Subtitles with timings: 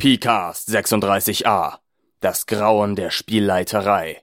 [0.00, 1.74] PCAST 36a.
[2.20, 4.22] Das Grauen der Spielleiterei.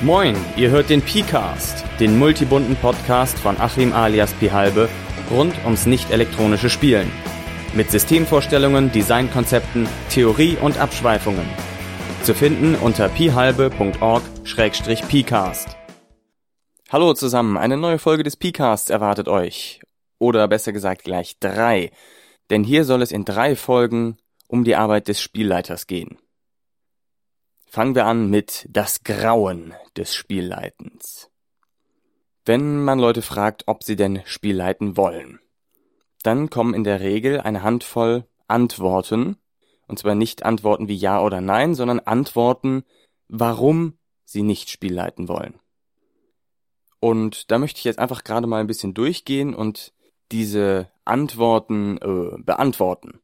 [0.00, 4.52] Moin, ihr hört den PCAST, den multibunten Podcast von Achim alias P.
[4.52, 4.88] Halbe
[5.30, 7.12] rund ums nicht elektronische Spielen.
[7.74, 11.46] Mit Systemvorstellungen, Designkonzepten, Theorie und Abschweifungen.
[12.22, 15.76] Zu finden unter pihalbe.org-pcast.
[16.88, 19.82] Hallo zusammen, eine neue Folge des PCasts erwartet euch.
[20.18, 21.90] Oder besser gesagt gleich drei.
[22.48, 24.16] Denn hier soll es in drei Folgen
[24.48, 26.18] um die Arbeit des Spielleiters gehen.
[27.66, 31.30] Fangen wir an mit das Grauen des Spielleitens.
[32.44, 35.40] Wenn man Leute fragt, ob sie denn Spiel leiten wollen,
[36.22, 39.36] dann kommen in der Regel eine Handvoll Antworten,
[39.86, 42.84] und zwar nicht Antworten wie Ja oder Nein, sondern Antworten,
[43.28, 45.58] warum sie nicht Spiel leiten wollen.
[47.00, 49.92] Und da möchte ich jetzt einfach gerade mal ein bisschen durchgehen und
[50.32, 53.20] diese Antworten äh, beantworten.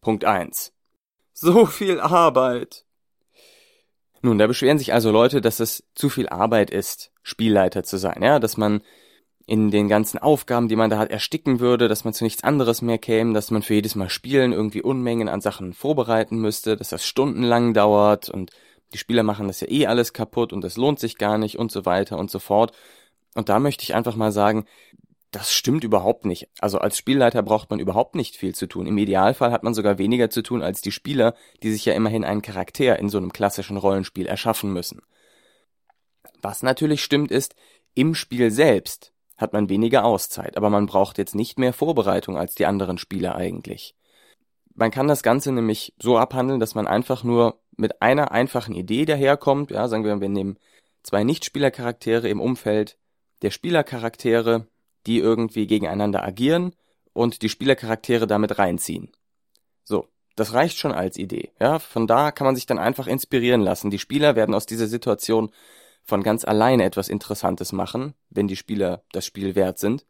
[0.00, 0.72] Punkt eins:
[1.32, 2.84] So viel Arbeit.
[4.22, 8.22] Nun, da beschweren sich also Leute, dass es zu viel Arbeit ist, Spielleiter zu sein,
[8.22, 8.82] ja, dass man
[9.46, 12.82] in den ganzen Aufgaben, die man da hat, ersticken würde, dass man zu nichts anderes
[12.82, 16.90] mehr käme, dass man für jedes Mal Spielen irgendwie Unmengen an Sachen vorbereiten müsste, dass
[16.90, 18.52] das stundenlang dauert und
[18.92, 21.72] die Spieler machen das ja eh alles kaputt und das lohnt sich gar nicht und
[21.72, 22.72] so weiter und so fort.
[23.34, 24.66] Und da möchte ich einfach mal sagen,
[25.30, 26.48] das stimmt überhaupt nicht.
[26.58, 28.86] Also als Spielleiter braucht man überhaupt nicht viel zu tun.
[28.86, 32.24] Im Idealfall hat man sogar weniger zu tun als die Spieler, die sich ja immerhin
[32.24, 35.02] einen Charakter in so einem klassischen Rollenspiel erschaffen müssen.
[36.42, 37.54] Was natürlich stimmt ist,
[37.94, 42.54] im Spiel selbst hat man weniger Auszeit, aber man braucht jetzt nicht mehr Vorbereitung als
[42.54, 43.94] die anderen Spieler eigentlich.
[44.74, 49.04] Man kann das Ganze nämlich so abhandeln, dass man einfach nur mit einer einfachen Idee
[49.04, 50.58] daherkommt, ja, sagen wir, wir nehmen
[51.02, 52.98] zwei Nichtspielercharaktere im Umfeld
[53.42, 54.66] der Spielercharaktere,
[55.06, 56.74] die irgendwie gegeneinander agieren
[57.12, 59.10] und die Spielercharaktere damit reinziehen.
[59.84, 61.52] So, das reicht schon als Idee.
[61.60, 63.90] Ja, von da kann man sich dann einfach inspirieren lassen.
[63.90, 65.50] Die Spieler werden aus dieser Situation
[66.02, 70.06] von ganz alleine etwas Interessantes machen, wenn die Spieler das Spiel wert sind.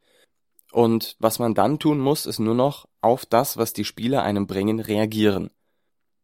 [0.72, 4.46] Und was man dann tun muss, ist nur noch auf das, was die Spieler einem
[4.46, 5.50] bringen, reagieren.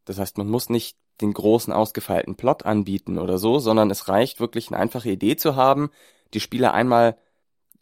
[0.05, 4.39] Das heißt, man muss nicht den großen ausgefeilten Plot anbieten oder so, sondern es reicht
[4.39, 5.91] wirklich eine einfache Idee zu haben,
[6.35, 7.19] die Spieler einmal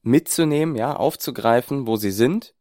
[0.04, 2.54] mitzunehmen, ja, aufzugreifen, wo sie sind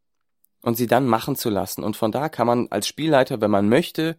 [0.61, 1.83] und sie dann machen zu lassen.
[1.83, 4.17] Und von da kann man als Spielleiter, wenn man möchte,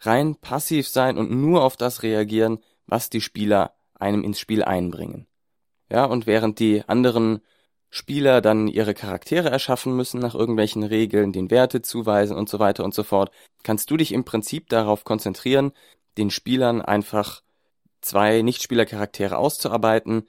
[0.00, 5.26] rein passiv sein und nur auf das reagieren, was die Spieler einem ins Spiel einbringen.
[5.90, 7.40] Ja, und während die anderen
[7.88, 12.84] Spieler dann ihre Charaktere erschaffen müssen nach irgendwelchen Regeln, den Werte zuweisen und so weiter
[12.84, 13.30] und so fort,
[13.62, 15.72] kannst du dich im Prinzip darauf konzentrieren,
[16.18, 17.42] den Spielern einfach
[18.00, 20.28] zwei Nichtspielercharaktere auszuarbeiten,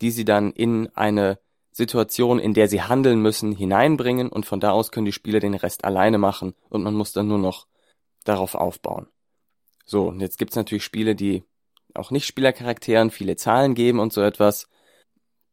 [0.00, 1.38] die sie dann in eine
[1.76, 5.54] Situation, in der sie handeln müssen, hineinbringen und von da aus können die Spieler den
[5.54, 7.66] Rest alleine machen und man muss dann nur noch
[8.22, 9.08] darauf aufbauen.
[9.84, 11.42] So, und jetzt gibt's natürlich Spiele, die
[11.92, 14.68] auch nicht Spielercharakteren viele Zahlen geben und so etwas.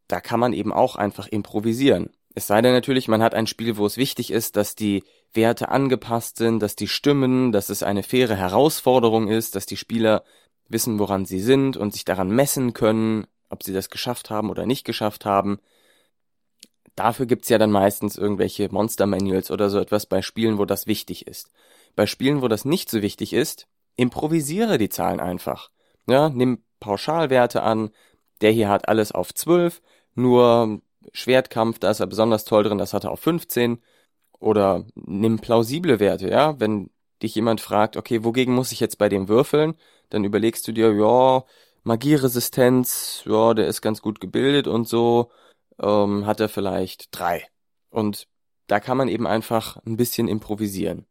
[0.07, 2.11] Da kann man eben auch einfach improvisieren.
[2.35, 5.69] Es sei denn natürlich, man hat ein Spiel, wo es wichtig ist, dass die Werte
[5.69, 10.23] angepasst sind, dass die stimmen, dass es eine faire Herausforderung ist, dass die Spieler
[10.69, 14.67] wissen, woran sie sind und sich daran messen können, ob sie das geschafft haben oder
[14.67, 15.59] nicht geschafft haben.
[16.95, 21.27] Dafür gibt's ja dann meistens irgendwelche Monster-Manuals oder so etwas bei Spielen, wo das wichtig
[21.27, 21.51] ist.
[21.95, 25.69] Bei Spielen, wo das nicht so wichtig ist, improvisiere die Zahlen einfach.
[26.07, 27.91] Ja, nimm Pauschalwerte an.
[28.41, 29.81] Der hier hat alles auf 12,
[30.15, 30.81] nur
[31.13, 33.81] Schwertkampf, da ist er besonders toll drin, das hat er auf 15.
[34.39, 36.59] Oder nimm plausible Werte, ja.
[36.59, 36.89] Wenn
[37.21, 39.75] dich jemand fragt, okay, wogegen muss ich jetzt bei dem würfeln,
[40.09, 41.43] dann überlegst du dir, ja,
[41.83, 45.29] Magieresistenz, ja, der ist ganz gut gebildet und so
[45.79, 47.47] ähm, hat er vielleicht drei.
[47.89, 48.27] Und
[48.67, 51.05] da kann man eben einfach ein bisschen improvisieren.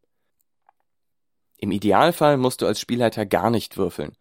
[1.57, 4.17] Im Idealfall musst du als Spielleiter gar nicht würfeln.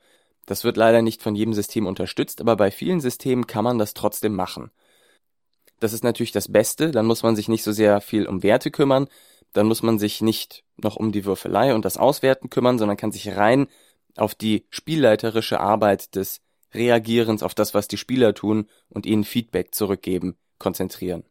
[0.47, 3.95] Das wird leider nicht von jedem System unterstützt, aber bei vielen Systemen kann man das
[3.95, 4.71] trotzdem machen.
[5.79, 8.71] Das ist natürlich das Beste, dann muss man sich nicht so sehr viel um Werte
[8.71, 9.09] kümmern,
[9.53, 13.13] dann muss man sich nicht noch um die Würfelei und das Auswerten kümmern, sondern kann
[13.13, 13.69] sich rein
[14.17, 19.75] auf die spielleiterische Arbeit des Reagierens auf das, was die Spieler tun und ihnen Feedback
[19.75, 21.25] zurückgeben, konzentrieren.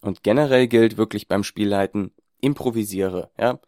[0.00, 3.58] Und generell gilt wirklich beim Spielleiten, improvisiere, ja.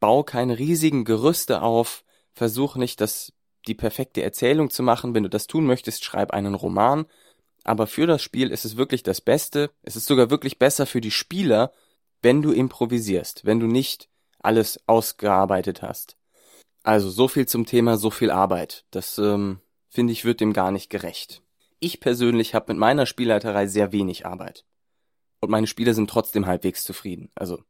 [0.00, 3.32] Bau keine riesigen Gerüste auf, versuch nicht, das,
[3.66, 5.14] die perfekte Erzählung zu machen.
[5.14, 7.06] Wenn du das tun möchtest, schreib einen Roman.
[7.64, 9.70] Aber für das Spiel ist es wirklich das Beste.
[9.82, 11.72] Es ist sogar wirklich besser für die Spieler,
[12.22, 14.08] wenn du improvisierst, wenn du nicht
[14.40, 16.16] alles ausgearbeitet hast.
[16.82, 18.84] Also so viel zum Thema, so viel Arbeit.
[18.90, 21.42] Das ähm, finde ich, wird dem gar nicht gerecht.
[21.80, 24.64] Ich persönlich habe mit meiner Spielleiterei sehr wenig Arbeit.
[25.40, 27.30] Und meine Spieler sind trotzdem halbwegs zufrieden.
[27.34, 27.62] Also.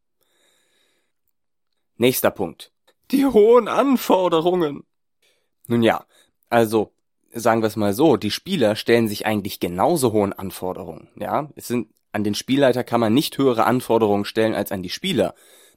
[1.96, 2.72] Nächster Punkt.
[3.10, 4.84] Die hohen Anforderungen.
[5.66, 6.06] Nun ja,
[6.48, 6.92] also
[7.32, 11.08] sagen wir es mal so, die Spieler stellen sich eigentlich genauso hohen Anforderungen.
[11.16, 14.88] Ja, es sind an den Spielleiter kann man nicht höhere Anforderungen stellen als an die
[14.88, 15.34] Spieler.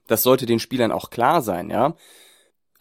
[0.07, 1.95] Das sollte den Spielern auch klar sein, ja.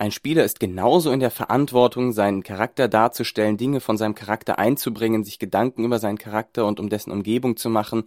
[0.01, 5.25] Ein Spieler ist genauso in der Verantwortung, seinen Charakter darzustellen, Dinge von seinem Charakter einzubringen,
[5.25, 8.05] sich Gedanken über seinen Charakter und um dessen Umgebung zu machen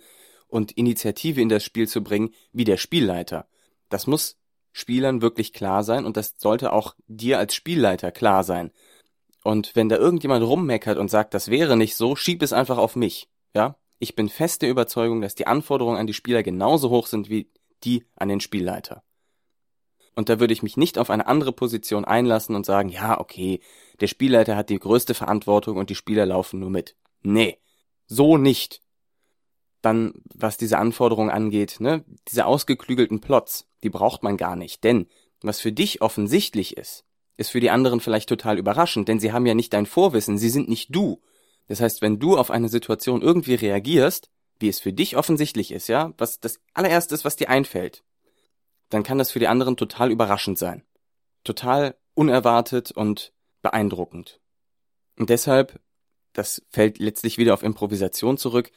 [0.47, 3.45] und Initiative in das Spiel zu bringen, wie der Spielleiter.
[3.89, 4.39] Das muss
[4.71, 8.71] Spielern wirklich klar sein und das sollte auch dir als Spielleiter klar sein.
[9.43, 12.95] Und wenn da irgendjemand rummeckert und sagt, das wäre nicht so, schieb es einfach auf
[12.95, 13.29] mich.
[13.53, 13.77] Ja?
[13.99, 17.51] Ich bin fest der Überzeugung, dass die Anforderungen an die Spieler genauso hoch sind wie
[17.83, 19.03] die an den Spielleiter.
[20.15, 23.59] Und da würde ich mich nicht auf eine andere Position einlassen und sagen, ja, okay,
[23.99, 26.95] der Spielleiter hat die größte Verantwortung und die Spieler laufen nur mit.
[27.21, 27.57] Nee,
[28.05, 28.81] so nicht.
[29.81, 35.07] Dann, was diese Anforderungen angeht, ne, diese ausgeklügelten Plots, die braucht man gar nicht, denn
[35.41, 37.03] was für dich offensichtlich ist,
[37.35, 40.49] ist für die anderen vielleicht total überraschend, denn sie haben ja nicht dein Vorwissen, sie
[40.49, 41.21] sind nicht du.
[41.67, 44.29] Das heißt, wenn du auf eine Situation irgendwie reagierst,
[44.59, 48.03] wie es für dich offensichtlich ist, ja, was das allererste ist, was dir einfällt,
[48.93, 50.83] dann kann das für die anderen total überraschend sein.
[51.43, 54.39] Total unerwartet und beeindruckend.
[55.17, 55.79] Und deshalb,
[56.33, 58.71] das fällt letztlich wieder auf Improvisation zurück,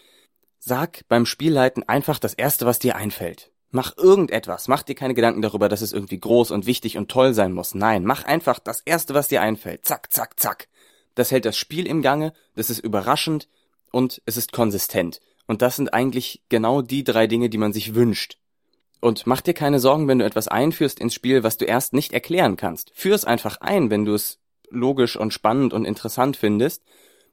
[0.58, 3.52] sag beim Spielleiten einfach das erste, was dir einfällt.
[3.70, 7.34] Mach irgendetwas, mach dir keine Gedanken darüber, dass es irgendwie groß und wichtig und toll
[7.34, 7.74] sein muss.
[7.74, 9.84] Nein, mach einfach das erste, was dir einfällt.
[9.84, 10.68] Zack, zack, zack.
[11.14, 13.48] Das hält das Spiel im Gange, das ist überraschend
[13.90, 15.20] und es ist konsistent.
[15.46, 18.38] Und das sind eigentlich genau die drei Dinge, die man sich wünscht.
[19.00, 22.12] Und mach dir keine Sorgen, wenn du etwas einführst ins Spiel, was du erst nicht
[22.12, 22.92] erklären kannst.
[22.94, 24.38] Führ es einfach ein, wenn du es
[24.70, 26.82] logisch und spannend und interessant findest.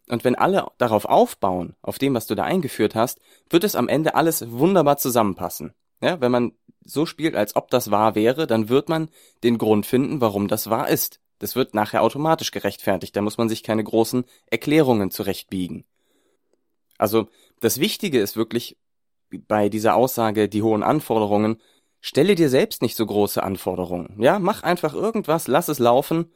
[0.09, 3.19] Und wenn alle darauf aufbauen, auf dem, was du da eingeführt hast,
[3.49, 5.73] wird es am Ende alles wunderbar zusammenpassen.
[6.01, 6.51] Ja, wenn man
[6.83, 9.07] so spielt, als ob das wahr wäre, dann wird man
[9.43, 11.21] den Grund finden, warum das wahr ist.
[11.39, 15.85] Das wird nachher automatisch gerechtfertigt, da muss man sich keine großen Erklärungen zurechtbiegen.
[16.97, 17.27] Also
[17.59, 18.77] das Wichtige ist wirklich
[19.37, 21.61] bei dieser Aussage, die hohen Anforderungen,
[22.01, 24.21] stelle dir selbst nicht so große Anforderungen.
[24.21, 26.31] Ja, mach einfach irgendwas, lass es laufen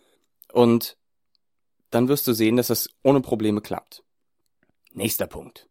[0.53, 0.97] und
[1.89, 4.03] dann wirst du sehen, dass es ohne Probleme klappt.
[4.93, 5.67] Nächster Punkt.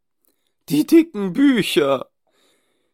[0.69, 2.09] Die dicken Bücher.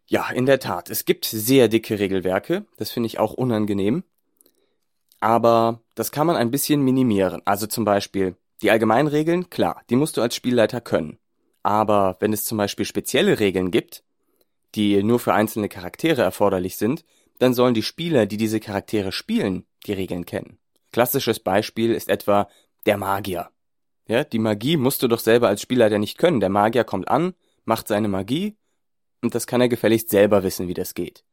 [0.06, 4.04] Ja, in der Tat, es gibt sehr dicke Regelwerke, das finde ich auch unangenehm.
[5.20, 7.42] Aber das kann man ein bisschen minimieren.
[7.44, 11.18] Also zum Beispiel die Allgemeinregeln, klar, die musst du als Spielleiter können.
[11.62, 14.04] Aber wenn es zum Beispiel spezielle Regeln gibt,
[14.74, 17.04] die nur für einzelne Charaktere erforderlich sind,
[17.38, 20.58] dann sollen die Spieler, die diese Charaktere spielen, die Regeln kennen.
[20.92, 22.48] Klassisches Beispiel ist etwa
[22.86, 23.50] der Magier.
[24.06, 26.40] Ja, die Magie musst du doch selber als Spielleiter nicht können.
[26.40, 27.34] Der Magier kommt an,
[27.64, 28.56] macht seine Magie
[29.22, 31.24] und das kann er gefälligst selber wissen, wie das geht.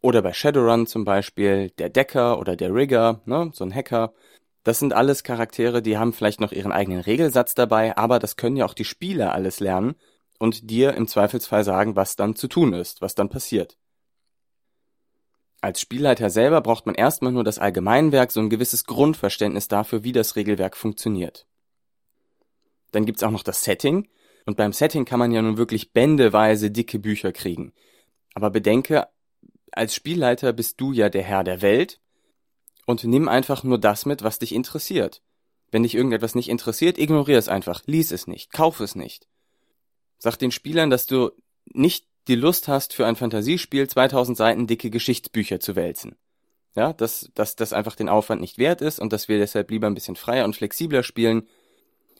[0.00, 4.14] Oder bei Shadowrun zum Beispiel der Decker oder der Rigger, ne, so ein Hacker.
[4.62, 8.56] Das sind alles Charaktere, die haben vielleicht noch ihren eigenen Regelsatz dabei, aber das können
[8.56, 9.96] ja auch die Spieler alles lernen
[10.38, 13.76] und dir im Zweifelsfall sagen, was dann zu tun ist, was dann passiert.
[15.60, 20.12] Als Spielleiter selber braucht man erstmal nur das Allgemeinwerk, so ein gewisses Grundverständnis dafür, wie
[20.12, 21.46] das Regelwerk funktioniert.
[22.92, 24.08] Dann gibt's auch noch das Setting,
[24.44, 27.72] und beim Setting kann man ja nun wirklich bändeweise dicke Bücher kriegen.
[28.34, 29.08] Aber bedenke,
[29.72, 32.00] als Spielleiter bist du ja der Herr der Welt
[32.86, 35.20] und nimm einfach nur das mit, was dich interessiert.
[35.72, 39.26] Wenn dich irgendetwas nicht interessiert, ignoriere es einfach, lies es nicht, kauf es nicht.
[40.18, 41.30] Sag den Spielern, dass du
[41.66, 46.16] nicht die Lust hast, für ein Fantasiespiel 2000 Seiten dicke Geschichtsbücher zu wälzen.
[46.74, 49.86] Ja, dass, dass das einfach den Aufwand nicht wert ist und dass wir deshalb lieber
[49.86, 51.48] ein bisschen freier und flexibler spielen.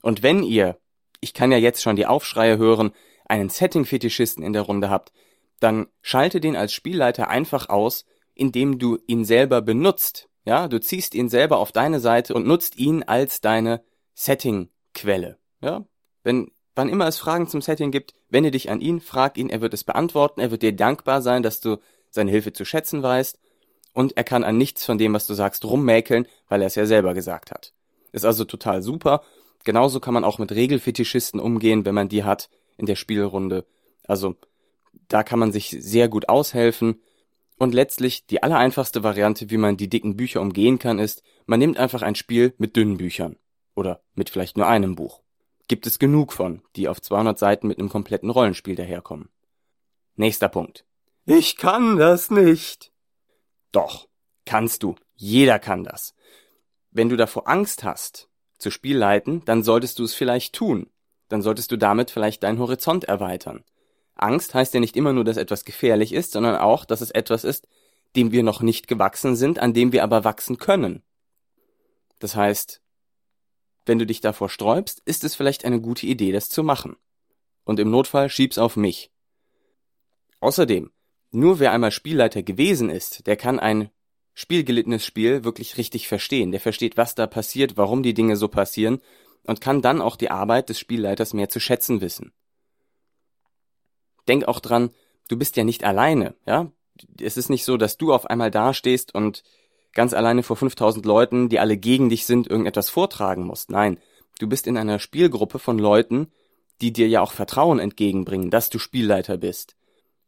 [0.00, 0.78] Und wenn ihr,
[1.20, 2.92] ich kann ja jetzt schon die Aufschreie hören,
[3.26, 5.12] einen Setting-Fetischisten in der Runde habt,
[5.60, 10.28] dann schalte den als Spielleiter einfach aus, indem du ihn selber benutzt.
[10.44, 13.82] Ja, du ziehst ihn selber auf deine Seite und nutzt ihn als deine
[14.14, 15.38] Setting-Quelle.
[15.60, 15.84] Ja,
[16.22, 19.62] wenn Wann immer es Fragen zum Setting gibt, wende dich an ihn, frag ihn, er
[19.62, 21.78] wird es beantworten, er wird dir dankbar sein, dass du
[22.10, 23.40] seine Hilfe zu schätzen weißt
[23.94, 26.84] und er kann an nichts von dem, was du sagst, rummäkeln, weil er es ja
[26.84, 27.72] selber gesagt hat.
[28.12, 29.22] Ist also total super.
[29.64, 33.64] Genauso kann man auch mit Regelfetischisten umgehen, wenn man die hat in der Spielrunde.
[34.06, 34.36] Also
[35.08, 37.00] da kann man sich sehr gut aushelfen.
[37.56, 41.78] Und letztlich die allereinfachste Variante, wie man die dicken Bücher umgehen kann, ist, man nimmt
[41.78, 43.36] einfach ein Spiel mit dünnen Büchern.
[43.74, 45.22] Oder mit vielleicht nur einem Buch
[45.68, 49.28] gibt es genug von, die auf 200 Seiten mit einem kompletten Rollenspiel daherkommen.
[50.14, 50.84] Nächster Punkt.
[51.24, 52.92] Ich kann das nicht.
[53.72, 54.08] Doch,
[54.44, 54.94] kannst du.
[55.14, 56.14] Jeder kann das.
[56.90, 60.90] Wenn du davor Angst hast, zu Spiel leiten, dann solltest du es vielleicht tun.
[61.28, 63.64] Dann solltest du damit vielleicht deinen Horizont erweitern.
[64.14, 67.44] Angst heißt ja nicht immer nur, dass etwas gefährlich ist, sondern auch, dass es etwas
[67.44, 67.68] ist,
[68.14, 71.02] dem wir noch nicht gewachsen sind, an dem wir aber wachsen können.
[72.18, 72.80] Das heißt,
[73.86, 76.96] wenn du dich davor sträubst, ist es vielleicht eine gute Idee, das zu machen.
[77.64, 79.10] Und im Notfall schieb's auf mich.
[80.40, 80.90] Außerdem,
[81.30, 83.90] nur wer einmal Spielleiter gewesen ist, der kann ein
[84.34, 86.50] spielgelittenes Spiel wirklich richtig verstehen.
[86.50, 89.00] Der versteht, was da passiert, warum die Dinge so passieren
[89.44, 92.32] und kann dann auch die Arbeit des Spielleiters mehr zu schätzen wissen.
[94.28, 94.90] Denk auch dran,
[95.28, 96.70] du bist ja nicht alleine, ja?
[97.20, 99.42] Es ist nicht so, dass du auf einmal dastehst und
[99.96, 103.70] ganz alleine vor 5000 Leuten, die alle gegen dich sind, irgendetwas vortragen musst.
[103.70, 103.98] Nein,
[104.38, 106.30] du bist in einer Spielgruppe von Leuten,
[106.80, 109.74] die dir ja auch Vertrauen entgegenbringen, dass du Spielleiter bist.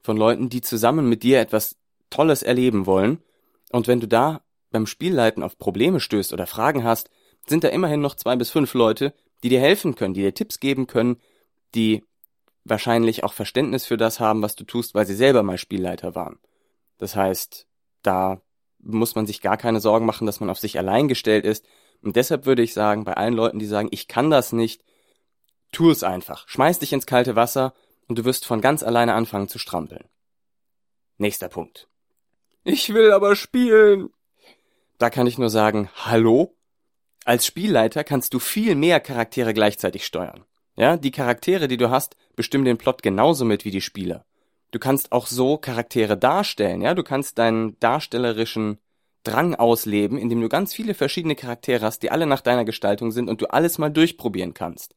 [0.01, 1.77] Von Leuten, die zusammen mit dir etwas
[2.11, 3.23] Tolles erleben wollen.
[3.71, 7.11] Und wenn du da beim Spielleiten auf Probleme stößt oder Fragen hast,
[7.47, 10.61] sind da immerhin noch zwei bis fünf Leute, die dir helfen können, die dir Tipps
[10.61, 11.19] geben können,
[11.75, 12.05] die
[12.65, 16.39] wahrscheinlich auch Verständnis für das haben, was du tust, weil sie selber mal Spielleiter waren.
[16.99, 17.67] Das heißt,
[18.03, 18.41] da
[18.89, 21.65] muss man sich gar keine Sorgen machen, dass man auf sich allein gestellt ist.
[22.03, 24.83] Und deshalb würde ich sagen, bei allen Leuten, die sagen, ich kann das nicht,
[25.73, 26.49] tu es einfach.
[26.49, 27.75] Schmeiß dich ins kalte Wasser
[28.07, 30.05] und du wirst von ganz alleine anfangen zu strampeln.
[31.19, 31.89] Nächster Punkt.
[32.65, 34.11] Ich will aber spielen.
[34.99, 36.55] Da kann ich nur sagen, hallo?
[37.25, 40.45] Als Spielleiter kannst du viel mehr Charaktere gleichzeitig steuern.
[40.77, 44.25] Ja, die Charaktere, die du hast, bestimmen den Plot genauso mit wie die Spieler.
[44.71, 48.79] Du kannst auch so Charaktere darstellen, ja, du kannst deinen darstellerischen
[49.25, 53.29] Drang ausleben, indem du ganz viele verschiedene Charaktere hast, die alle nach deiner Gestaltung sind
[53.29, 54.95] und du alles mal durchprobieren kannst.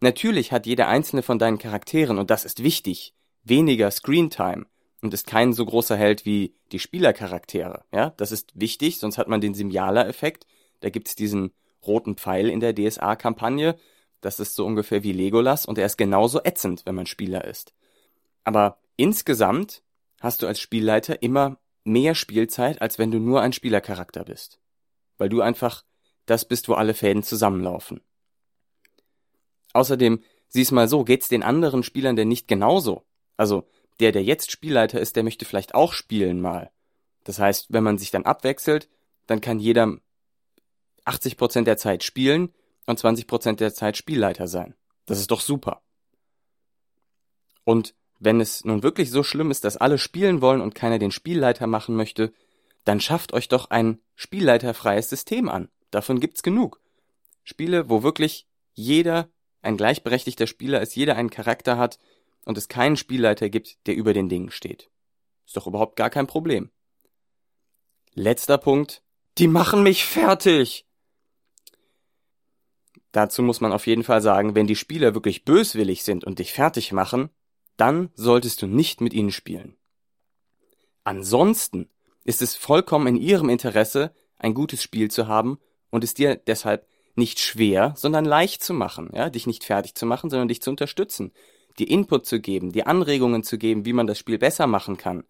[0.00, 4.66] Natürlich hat jeder einzelne von deinen Charakteren, und das ist wichtig, weniger Screentime
[5.02, 7.84] und ist kein so großer Held wie die Spielercharaktere.
[7.92, 10.46] Ja, das ist wichtig, sonst hat man den Simjala-Effekt.
[10.80, 11.52] Da gibt's diesen
[11.86, 13.76] roten Pfeil in der DSA-Kampagne.
[14.20, 17.74] Das ist so ungefähr wie Legolas und er ist genauso ätzend, wenn man Spieler ist.
[18.44, 19.82] Aber insgesamt
[20.20, 24.58] hast du als Spielleiter immer mehr Spielzeit, als wenn du nur ein Spielercharakter bist.
[25.18, 25.84] Weil du einfach
[26.26, 28.00] das bist, wo alle Fäden zusammenlaufen.
[29.74, 33.04] Außerdem, sieh's mal so, geht's den anderen Spielern denn nicht genauso?
[33.36, 33.68] Also,
[34.00, 36.70] der, der jetzt Spielleiter ist, der möchte vielleicht auch spielen mal.
[37.24, 38.88] Das heißt, wenn man sich dann abwechselt,
[39.26, 39.98] dann kann jeder
[41.04, 42.52] 80 Prozent der Zeit spielen
[42.86, 44.74] und 20 Prozent der Zeit Spielleiter sein.
[45.06, 45.82] Das ist doch super.
[47.64, 51.10] Und wenn es nun wirklich so schlimm ist, dass alle spielen wollen und keiner den
[51.10, 52.32] Spielleiter machen möchte,
[52.84, 55.68] dann schafft euch doch ein spielleiterfreies System an.
[55.90, 56.80] Davon gibt's genug.
[57.42, 59.28] Spiele, wo wirklich jeder
[59.62, 61.98] ein gleichberechtigter Spieler ist, jeder einen Charakter hat
[62.44, 64.90] und es keinen Spielleiter gibt, der über den Dingen steht.
[65.46, 66.70] Ist doch überhaupt gar kein Problem.
[68.14, 69.02] Letzter Punkt.
[69.38, 70.86] Die machen mich fertig!
[73.12, 76.52] Dazu muss man auf jeden Fall sagen, wenn die Spieler wirklich böswillig sind und dich
[76.52, 77.30] fertig machen,
[77.76, 79.76] dann solltest du nicht mit ihnen spielen.
[81.02, 81.88] Ansonsten
[82.24, 85.58] ist es vollkommen in ihrem Interesse, ein gutes Spiel zu haben
[85.90, 90.06] und es dir deshalb nicht schwer, sondern leicht zu machen, ja, dich nicht fertig zu
[90.06, 91.32] machen, sondern dich zu unterstützen,
[91.78, 95.24] dir Input zu geben, dir Anregungen zu geben, wie man das Spiel besser machen kann.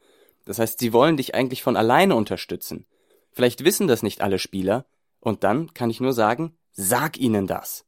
[0.44, 2.86] Das heißt, sie wollen dich eigentlich von alleine unterstützen.
[3.32, 4.86] Vielleicht wissen das nicht alle Spieler,
[5.20, 7.86] und dann kann ich nur sagen, sag ihnen das.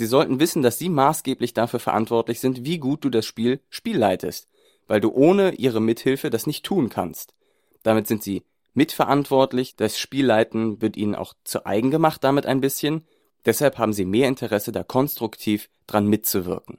[0.00, 4.48] Sie sollten wissen, dass sie maßgeblich dafür verantwortlich sind, wie gut du das Spiel spielleitest,
[4.86, 7.34] weil du ohne ihre Mithilfe das nicht tun kannst.
[7.82, 8.42] Damit sind sie
[8.72, 13.06] mitverantwortlich, das Spielleiten wird ihnen auch zu eigen gemacht damit ein bisschen,
[13.44, 16.78] deshalb haben sie mehr Interesse, da konstruktiv dran mitzuwirken.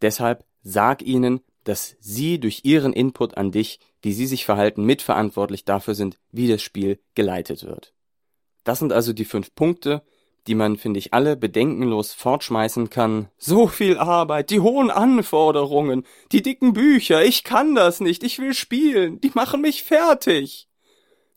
[0.00, 5.66] Deshalb sag ihnen, dass sie durch ihren Input an dich, wie sie sich verhalten, mitverantwortlich
[5.66, 7.92] dafür sind, wie das Spiel geleitet wird.
[8.64, 10.02] Das sind also die fünf Punkte,
[10.48, 13.28] die man, finde ich, alle bedenkenlos fortschmeißen kann.
[13.36, 18.54] So viel Arbeit, die hohen Anforderungen, die dicken Bücher, ich kann das nicht, ich will
[18.54, 20.68] spielen, die machen mich fertig.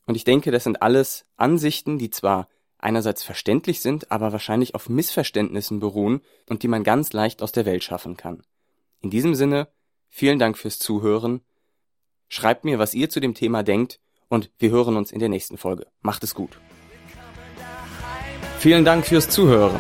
[0.06, 2.48] Und ich denke, das sind alles Ansichten, die zwar
[2.80, 7.66] einerseits verständlich sind, aber wahrscheinlich auf Missverständnissen beruhen und die man ganz leicht aus der
[7.66, 8.44] Welt schaffen kann.
[9.02, 9.68] In diesem Sinne,
[10.10, 11.42] vielen Dank fürs Zuhören.
[12.28, 14.00] Schreibt mir, was ihr zu dem Thema denkt
[14.30, 15.88] und wir hören uns in der nächsten Folge.
[16.02, 16.58] Macht es gut.
[18.62, 19.80] Vielen Dank fürs Zuhören.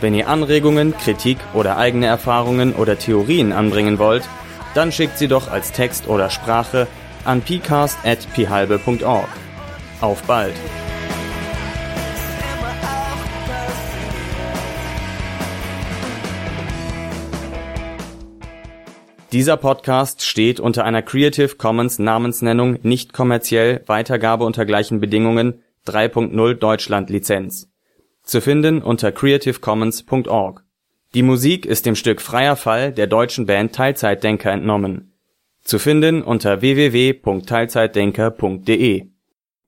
[0.00, 4.26] Wenn ihr Anregungen, Kritik oder eigene Erfahrungen oder Theorien anbringen wollt,
[4.72, 6.86] dann schickt sie doch als Text oder Sprache
[7.26, 9.28] an pcast.phalbe.org.
[10.00, 10.54] Auf bald!
[19.30, 26.54] Dieser Podcast steht unter einer Creative Commons Namensnennung nicht kommerziell Weitergabe unter gleichen Bedingungen 3.0
[26.54, 27.71] Deutschland Lizenz
[28.22, 30.64] zu finden unter creativecommons.org.
[31.14, 35.12] Die Musik ist dem Stück Freier Fall der deutschen Band Teilzeitdenker entnommen.
[35.62, 39.06] Zu finden unter www.teilzeitdenker.de.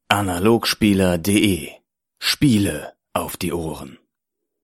[0.09, 1.69] Analogspieler.de
[2.19, 3.99] Spiele auf die Ohren.